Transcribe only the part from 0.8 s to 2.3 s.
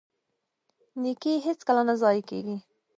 نیکي هیڅکله نه ضایع